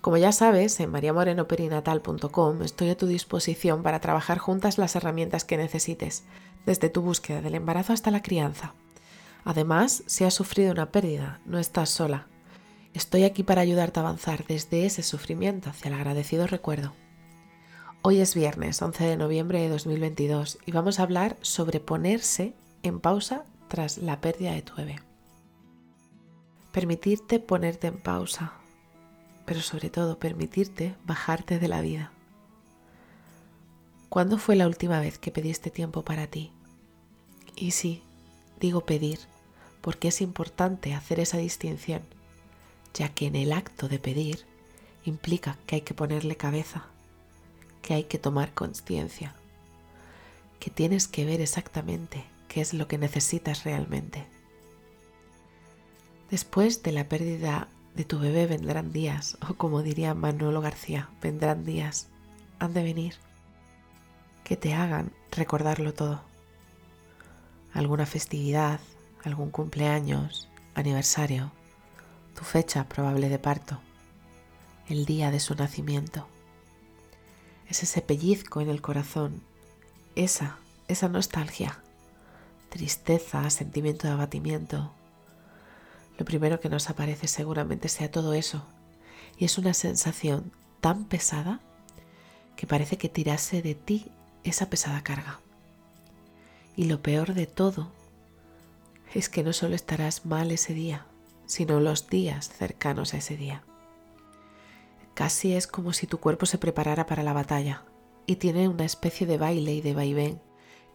Como 0.00 0.16
ya 0.16 0.32
sabes, 0.32 0.78
en 0.80 0.90
mariamorenoperinatal.com 0.90 2.62
estoy 2.62 2.90
a 2.90 2.96
tu 2.96 3.06
disposición 3.06 3.82
para 3.82 4.00
trabajar 4.00 4.38
juntas 4.38 4.78
las 4.78 4.94
herramientas 4.94 5.44
que 5.44 5.56
necesites 5.56 6.24
desde 6.66 6.88
tu 6.88 7.02
búsqueda 7.02 7.40
del 7.40 7.56
embarazo 7.56 7.92
hasta 7.92 8.10
la 8.10 8.22
crianza. 8.22 8.74
Además, 9.44 10.04
si 10.06 10.24
has 10.24 10.34
sufrido 10.34 10.72
una 10.72 10.90
pérdida, 10.92 11.40
no 11.46 11.58
estás 11.58 11.90
sola. 11.90 12.26
Estoy 12.94 13.24
aquí 13.24 13.42
para 13.42 13.60
ayudarte 13.60 13.98
a 13.98 14.02
avanzar 14.02 14.46
desde 14.46 14.86
ese 14.86 15.02
sufrimiento 15.02 15.70
hacia 15.70 15.88
el 15.88 15.94
agradecido 15.94 16.46
recuerdo. 16.46 16.92
Hoy 18.02 18.20
es 18.20 18.34
viernes 18.34 18.80
11 18.80 19.04
de 19.04 19.16
noviembre 19.16 19.60
de 19.60 19.68
2022 19.68 20.58
y 20.64 20.72
vamos 20.72 21.00
a 21.00 21.02
hablar 21.02 21.36
sobre 21.40 21.80
ponerse 21.80 22.54
en 22.82 23.00
pausa 23.00 23.44
tras 23.66 23.98
la 23.98 24.20
pérdida 24.20 24.52
de 24.52 24.62
tu 24.62 24.74
bebé. 24.76 25.00
Permitirte 26.72 27.40
ponerte 27.40 27.88
en 27.88 27.98
pausa, 27.98 28.52
pero 29.48 29.62
sobre 29.62 29.88
todo 29.88 30.18
permitirte 30.18 30.94
bajarte 31.06 31.58
de 31.58 31.68
la 31.68 31.80
vida. 31.80 32.12
¿Cuándo 34.10 34.36
fue 34.36 34.56
la 34.56 34.66
última 34.66 35.00
vez 35.00 35.16
que 35.16 35.30
pediste 35.30 35.70
tiempo 35.70 36.04
para 36.04 36.26
ti? 36.26 36.52
Y 37.56 37.70
sí, 37.70 38.02
digo 38.60 38.82
pedir, 38.82 39.18
porque 39.80 40.08
es 40.08 40.20
importante 40.20 40.92
hacer 40.92 41.18
esa 41.18 41.38
distinción, 41.38 42.02
ya 42.92 43.08
que 43.08 43.24
en 43.24 43.36
el 43.36 43.54
acto 43.54 43.88
de 43.88 43.98
pedir 43.98 44.44
implica 45.06 45.56
que 45.66 45.76
hay 45.76 45.80
que 45.80 45.94
ponerle 45.94 46.36
cabeza, 46.36 46.84
que 47.80 47.94
hay 47.94 48.04
que 48.04 48.18
tomar 48.18 48.52
conciencia, 48.52 49.34
que 50.60 50.70
tienes 50.70 51.08
que 51.08 51.24
ver 51.24 51.40
exactamente 51.40 52.22
qué 52.48 52.60
es 52.60 52.74
lo 52.74 52.86
que 52.86 52.98
necesitas 52.98 53.64
realmente. 53.64 54.26
Después 56.30 56.82
de 56.82 56.92
la 56.92 57.08
pérdida 57.08 57.68
de 57.98 58.04
tu 58.04 58.20
bebé 58.20 58.46
vendrán 58.46 58.92
días, 58.92 59.36
o 59.46 59.54
como 59.54 59.82
diría 59.82 60.14
Manolo 60.14 60.60
García, 60.60 61.10
vendrán 61.20 61.64
días, 61.64 62.06
han 62.60 62.72
de 62.72 62.84
venir, 62.84 63.16
que 64.44 64.56
te 64.56 64.72
hagan 64.72 65.12
recordarlo 65.32 65.92
todo 65.92 66.22
alguna 67.74 68.06
festividad, 68.06 68.78
algún 69.24 69.50
cumpleaños, 69.50 70.48
aniversario, 70.76 71.50
tu 72.36 72.44
fecha 72.44 72.88
probable 72.88 73.28
de 73.28 73.40
parto, 73.40 73.80
el 74.88 75.04
día 75.04 75.32
de 75.32 75.40
su 75.40 75.56
nacimiento. 75.56 76.28
Es 77.68 77.82
ese 77.82 78.00
pellizco 78.00 78.60
en 78.60 78.68
el 78.68 78.80
corazón, 78.80 79.42
esa, 80.14 80.58
esa 80.86 81.08
nostalgia, 81.08 81.82
tristeza, 82.70 83.50
sentimiento 83.50 84.06
de 84.06 84.14
abatimiento. 84.14 84.92
Lo 86.18 86.24
primero 86.24 86.60
que 86.60 86.68
nos 86.68 86.90
aparece 86.90 87.28
seguramente 87.28 87.88
sea 87.88 88.10
todo 88.10 88.34
eso, 88.34 88.64
y 89.38 89.44
es 89.44 89.56
una 89.56 89.72
sensación 89.72 90.52
tan 90.80 91.04
pesada 91.04 91.60
que 92.56 92.66
parece 92.66 92.98
que 92.98 93.08
tirase 93.08 93.62
de 93.62 93.76
ti 93.76 94.10
esa 94.42 94.68
pesada 94.68 95.02
carga. 95.02 95.40
Y 96.76 96.84
lo 96.84 97.00
peor 97.00 97.34
de 97.34 97.46
todo 97.46 97.92
es 99.14 99.28
que 99.28 99.44
no 99.44 99.52
solo 99.52 99.76
estarás 99.76 100.26
mal 100.26 100.50
ese 100.50 100.74
día, 100.74 101.06
sino 101.46 101.80
los 101.80 102.08
días 102.08 102.50
cercanos 102.50 103.14
a 103.14 103.18
ese 103.18 103.36
día. 103.36 103.62
Casi 105.14 105.54
es 105.54 105.66
como 105.66 105.92
si 105.92 106.06
tu 106.06 106.18
cuerpo 106.18 106.46
se 106.46 106.58
preparara 106.58 107.06
para 107.06 107.22
la 107.22 107.32
batalla 107.32 107.84
y 108.26 108.36
tiene 108.36 108.68
una 108.68 108.84
especie 108.84 109.26
de 109.26 109.38
baile 109.38 109.72
y 109.72 109.80
de 109.80 109.94
vaivén 109.94 110.40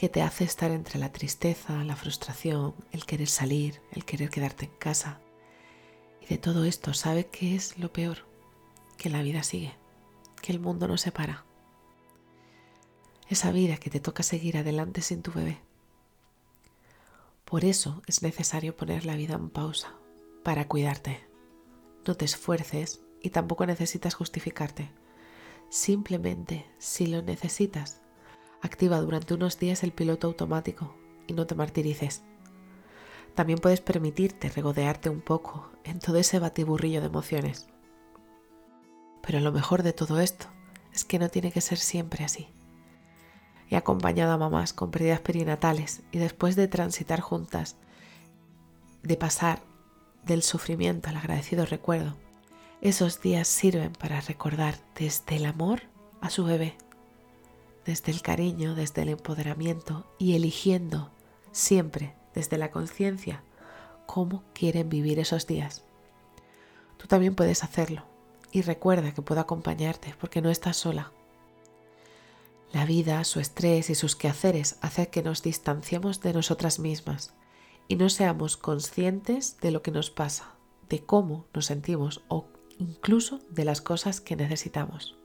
que 0.00 0.08
te 0.08 0.22
hace 0.22 0.44
estar 0.44 0.70
entre 0.70 0.98
la 0.98 1.12
tristeza, 1.12 1.84
la 1.84 1.94
frustración, 1.94 2.74
el 2.90 3.04
querer 3.04 3.28
salir, 3.28 3.82
el 3.92 4.04
querer 4.04 4.30
quedarte 4.30 4.64
en 4.64 4.72
casa. 4.78 5.20
Y 6.22 6.26
de 6.26 6.38
todo 6.38 6.64
esto, 6.64 6.94
¿sabe 6.94 7.26
qué 7.26 7.54
es 7.54 7.78
lo 7.78 7.92
peor? 7.92 8.26
Que 8.96 9.10
la 9.10 9.22
vida 9.22 9.42
sigue, 9.42 9.74
que 10.42 10.52
el 10.52 10.58
mundo 10.58 10.88
no 10.88 10.96
se 10.96 11.12
para. 11.12 11.44
Esa 13.28 13.52
vida 13.52 13.76
que 13.76 13.90
te 13.90 14.00
toca 14.00 14.22
seguir 14.22 14.56
adelante 14.56 15.02
sin 15.02 15.22
tu 15.22 15.30
bebé 15.30 15.60
por 17.50 17.64
eso 17.64 18.00
es 18.06 18.22
necesario 18.22 18.76
poner 18.76 19.04
la 19.04 19.16
vida 19.16 19.34
en 19.34 19.50
pausa, 19.50 19.96
para 20.44 20.68
cuidarte. 20.68 21.26
No 22.06 22.14
te 22.14 22.24
esfuerces 22.24 23.00
y 23.20 23.30
tampoco 23.30 23.66
necesitas 23.66 24.14
justificarte. 24.14 24.92
Simplemente, 25.68 26.64
si 26.78 27.08
lo 27.08 27.22
necesitas, 27.22 27.99
activa 28.62 29.00
durante 29.00 29.34
unos 29.34 29.58
días 29.58 29.82
el 29.82 29.92
piloto 29.92 30.26
automático 30.26 30.94
y 31.26 31.32
no 31.32 31.46
te 31.46 31.54
martirices. 31.54 32.22
También 33.34 33.58
puedes 33.58 33.80
permitirte 33.80 34.48
regodearte 34.48 35.08
un 35.08 35.20
poco 35.20 35.70
en 35.84 35.98
todo 35.98 36.16
ese 36.18 36.38
batiburrillo 36.38 37.00
de 37.00 37.06
emociones. 37.06 37.68
Pero 39.22 39.40
lo 39.40 39.52
mejor 39.52 39.82
de 39.82 39.92
todo 39.92 40.20
esto 40.20 40.46
es 40.92 41.04
que 41.04 41.18
no 41.18 41.28
tiene 41.28 41.52
que 41.52 41.60
ser 41.60 41.78
siempre 41.78 42.24
así. 42.24 42.48
He 43.68 43.76
acompañado 43.76 44.32
a 44.32 44.38
mamás 44.38 44.72
con 44.72 44.90
pérdidas 44.90 45.20
perinatales 45.20 46.02
y 46.10 46.18
después 46.18 46.56
de 46.56 46.66
transitar 46.66 47.20
juntas, 47.20 47.76
de 49.02 49.16
pasar 49.16 49.60
del 50.24 50.42
sufrimiento 50.42 51.08
al 51.08 51.16
agradecido 51.16 51.64
recuerdo, 51.64 52.16
esos 52.80 53.20
días 53.20 53.46
sirven 53.46 53.92
para 53.92 54.20
recordar 54.20 54.74
desde 54.98 55.36
el 55.36 55.46
amor 55.46 55.82
a 56.20 56.30
su 56.30 56.44
bebé, 56.44 56.76
desde 57.84 58.12
el 58.12 58.22
cariño, 58.22 58.74
desde 58.74 59.02
el 59.02 59.10
empoderamiento 59.10 60.06
y 60.18 60.34
eligiendo 60.34 61.10
siempre 61.52 62.14
desde 62.34 62.58
la 62.58 62.70
conciencia 62.70 63.42
cómo 64.06 64.42
quieren 64.54 64.88
vivir 64.88 65.18
esos 65.18 65.46
días. 65.46 65.84
Tú 66.96 67.06
también 67.06 67.34
puedes 67.34 67.64
hacerlo 67.64 68.04
y 68.52 68.62
recuerda 68.62 69.14
que 69.14 69.22
puedo 69.22 69.40
acompañarte 69.40 70.14
porque 70.20 70.42
no 70.42 70.50
estás 70.50 70.76
sola. 70.76 71.12
La 72.72 72.84
vida, 72.84 73.24
su 73.24 73.40
estrés 73.40 73.90
y 73.90 73.94
sus 73.94 74.16
quehaceres 74.16 74.78
hacen 74.80 75.06
que 75.06 75.22
nos 75.22 75.42
distanciemos 75.42 76.20
de 76.20 76.32
nosotras 76.32 76.78
mismas 76.78 77.34
y 77.88 77.96
no 77.96 78.08
seamos 78.08 78.56
conscientes 78.56 79.58
de 79.60 79.70
lo 79.72 79.82
que 79.82 79.90
nos 79.90 80.10
pasa, 80.10 80.54
de 80.88 81.04
cómo 81.04 81.46
nos 81.52 81.66
sentimos 81.66 82.22
o 82.28 82.46
incluso 82.78 83.40
de 83.50 83.64
las 83.64 83.80
cosas 83.80 84.20
que 84.20 84.36
necesitamos. 84.36 85.19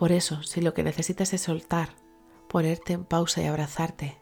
Por 0.00 0.12
eso, 0.12 0.42
si 0.42 0.62
lo 0.62 0.72
que 0.72 0.82
necesitas 0.82 1.34
es 1.34 1.42
soltar, 1.42 1.90
ponerte 2.48 2.94
en 2.94 3.04
pausa 3.04 3.42
y 3.42 3.44
abrazarte, 3.44 4.16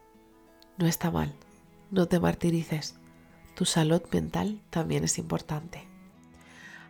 no 0.77 0.89
está 0.89 1.13
mal, 1.13 1.37
no 1.93 2.09
te 2.09 2.19
martirices, 2.19 2.97
tu 3.55 3.65
salud 3.65 4.03
mental 4.11 4.61
también 4.71 5.05
es 5.05 5.19
importante. 5.19 5.87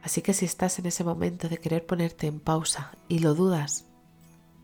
Así 0.03 0.23
que 0.23 0.33
si 0.33 0.47
estás 0.47 0.79
en 0.79 0.87
ese 0.87 1.05
momento 1.05 1.51
de 1.51 1.59
querer 1.59 1.85
ponerte 1.85 2.29
en 2.29 2.41
pausa 2.41 2.93
y 3.09 3.19
lo 3.19 3.35
dudas, 3.35 3.85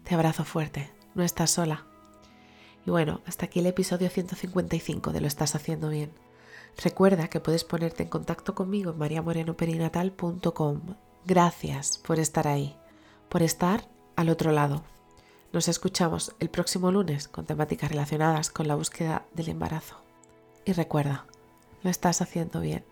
te 0.05 0.15
abrazo 0.15 0.47
fuerte, 0.47 0.91
no 1.15 1.23
estás 1.23 1.51
sola. 1.51 1.85
Y 2.87 2.91
bueno, 2.91 3.21
hasta 3.27 3.45
aquí 3.45 3.59
el 3.59 3.67
episodio 3.67 4.09
155 4.09 5.13
de 5.13 5.21
Lo 5.21 5.27
estás 5.27 5.55
haciendo 5.55 5.91
bien. 5.91 6.15
Recuerda 6.83 7.29
que 7.29 7.41
puedes 7.41 7.65
ponerte 7.65 8.05
en 8.05 8.09
contacto 8.09 8.55
conmigo 8.55 8.93
en 8.93 8.97
mariamorenoperinatal.com. 8.97 10.81
Gracias 11.27 11.99
por 11.99 12.19
estar 12.19 12.49
ahí, 12.49 12.75
por 13.29 13.43
estar 13.43 13.93
al 14.17 14.29
otro 14.29 14.53
lado. 14.53 14.83
Nos 15.53 15.69
escuchamos 15.69 16.35
el 16.41 16.51
próximo 16.51 16.91
lunes 16.91 17.29
con 17.29 17.47
temáticas 17.47 17.91
relacionadas 17.91 18.51
con 18.51 18.67
la 18.69 18.75
búsqueda 18.75 19.25
del 19.35 19.49
embarazo. 19.49 19.97
Y 20.65 20.73
recuerda, 20.73 21.27
lo 21.83 21.91
estás 21.91 22.23
haciendo 22.23 22.61
bien. 22.61 22.85